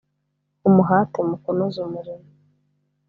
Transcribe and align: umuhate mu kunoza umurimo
umuhate 0.67 1.19
mu 1.27 1.35
kunoza 1.41 1.77
umurimo 1.87 2.27